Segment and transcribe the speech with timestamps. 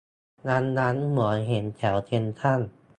[0.47, 2.59] วันนั้นเหมือนเห็นแถวเซ็นทรัล